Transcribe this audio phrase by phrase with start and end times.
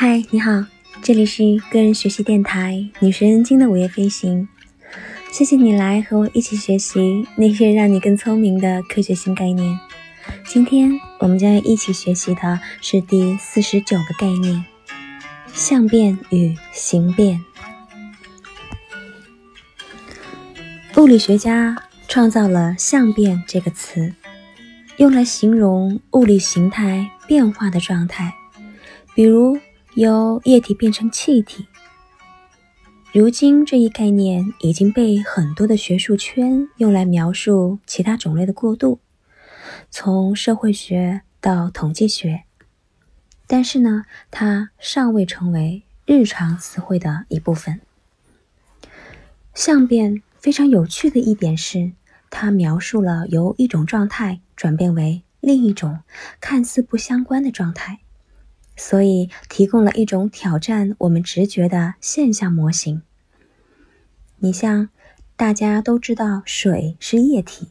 [0.00, 0.64] 嗨，你好，
[1.02, 4.46] 这里是个人学习电台女神经的午夜飞行。
[5.32, 9.76] 谢谢你来和我一起学习那些让你更聪明的科学新概念。
[10.46, 14.64] 今天我们将要一起学习的是第四十九个概念：
[15.52, 17.44] 相变与形变。
[20.96, 21.76] 物理学家
[22.06, 24.14] 创造了“相变”这个词，
[24.98, 28.32] 用来形容物理形态变化的状态，
[29.12, 29.58] 比如。
[29.98, 31.66] 由液体变成气体。
[33.12, 39.00] 如今，这一概念已经被很多的学术圈用来描述其他种类的过渡，
[39.90, 42.44] 从社会学到统计学。
[43.48, 47.80] 但是呢，它尚未成为日常词汇的一部分。
[49.52, 51.90] 相变非常有趣的一点是，
[52.30, 55.98] 它描述了由一种状态转变为另一种
[56.40, 57.98] 看似不相关的状态。
[58.78, 63.02] 所以，提供了一种挑战我们直觉的现象模型。
[64.38, 64.88] 你像，
[65.36, 67.68] 大家都知道水是液体，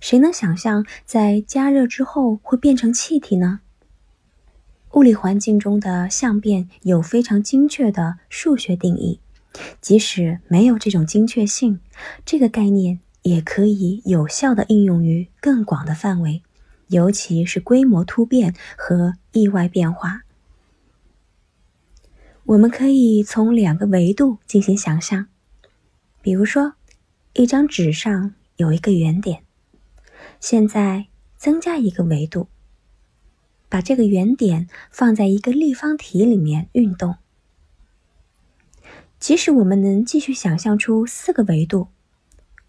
[0.00, 3.60] 谁能想象在加热之后会变成气体呢？
[4.94, 9.20] 物理环境中的相变有非常精确的数学定义，
[9.82, 11.78] 即使没有这种精确性，
[12.24, 16.42] 这个概念也可以有效的应用于更广的范围，
[16.86, 20.22] 尤其是规模突变和意外变化。
[22.48, 25.26] 我们可以从两个维度进行想象，
[26.22, 26.72] 比如说，
[27.34, 29.44] 一张纸上有一个圆点，
[30.40, 32.48] 现在增加一个维度，
[33.68, 37.16] 把这个圆点放在一个立方体里面运动。
[39.20, 41.88] 即使我们能继续想象出四个维度，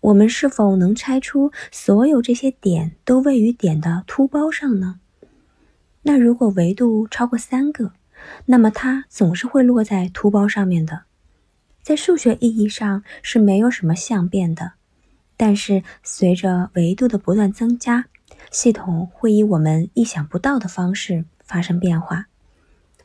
[0.01, 4.99] 我们是否能拆出所有这些点都位于点的凸包上呢？
[6.01, 7.93] 那如果维度超过三个？
[8.45, 11.03] 那么它总是会落在图包上面的，
[11.81, 14.73] 在数学意义上是没有什么相变的。
[15.37, 18.05] 但是随着维度的不断增加，
[18.51, 22.27] 系统会以我们意想不到的方式发生变化。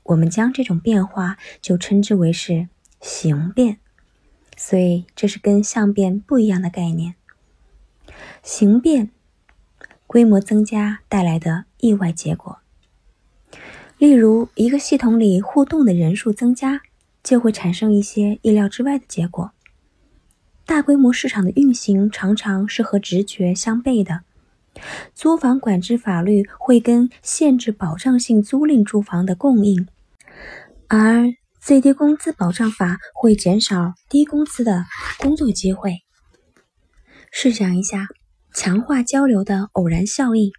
[0.03, 2.69] 我们将这种变化就称之为是
[3.01, 3.79] 形变。
[4.57, 7.15] 所以这是跟相变不一样的概念。
[8.43, 9.11] 形变，
[10.07, 12.59] 规模增加带来的意外结果。
[13.99, 16.83] 例如，一个系统里互动的人数增加，
[17.23, 19.53] 就会产生一些意料之外的结果。
[20.67, 24.23] 大规模市场的运行常常是和直觉相悖的。
[25.15, 29.87] 租房管制法律会跟限制保障性租赁住房的供应，
[30.89, 34.85] 而最低工资保障法会减少低工资的
[35.21, 35.99] 工作机会。
[37.31, 38.09] 试想一下，
[38.53, 40.51] 强化交流的偶然效应。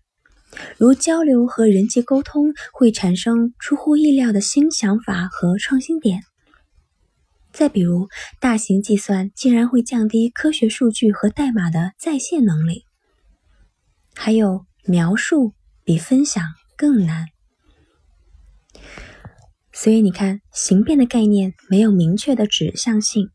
[0.78, 6.24] 如交流和人际沟通会产生出乎意料的新想法和创新点。
[7.52, 8.08] 再比如，
[8.40, 12.84] 大型计算竟然会降低科学数据和代码的在线能力。
[14.14, 15.54] 还有，描述
[15.84, 16.44] 比分享
[16.78, 17.28] 更难。
[19.72, 23.30] 所以你看，形变的概念没有明确的指向性，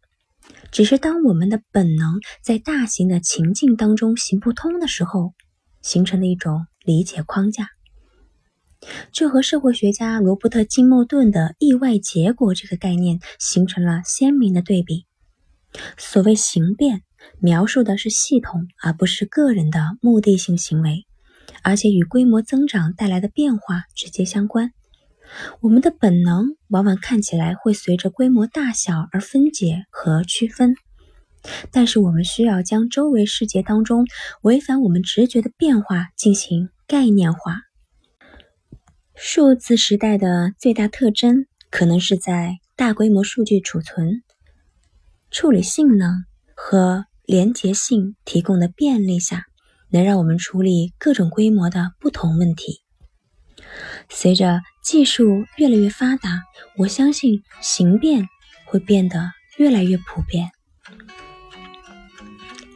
[0.70, 5.32] 只是当我们的本能在大型的情境当中行不通的时候，
[5.82, 6.66] 形成的一种。
[6.84, 7.68] 理解框架，
[9.12, 15.06] 这和社会学家罗伯特金莫顿的意外结果这个概念形成了鲜明的对比。
[15.98, 17.02] 所谓形变，
[17.38, 21.06] 描述的是系统而不是个人的目的性行为，
[21.62, 24.72] 而且与规模增长带来的变化直接相关。
[25.60, 30.74] 我们的本能往往看起来会随着规模大小而分解和区分。
[31.70, 34.06] 但是我们需要将周围世界当中
[34.42, 37.62] 违反我们直觉的变化进行概念化。
[39.14, 44.22] 数字时代的最大特征可能是在大规模数据储存、
[45.30, 46.24] 处理性能
[46.54, 49.44] 和连结性提供的便利下，
[49.90, 52.80] 能让我们处理各种规模的不同问题。
[54.08, 56.42] 随着技术越来越发达，
[56.78, 58.26] 我相信形变
[58.64, 60.50] 会变得越来越普遍。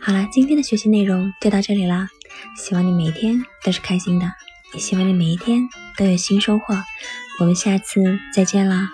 [0.07, 2.11] 好了，今天的学习内容就到这里啦。
[2.59, 4.31] 希望你每一天都是开心的，
[4.75, 5.67] 也希望你每一天
[5.97, 6.77] 都有新收获。
[7.41, 8.03] 我们下次
[8.35, 8.91] 再见啦！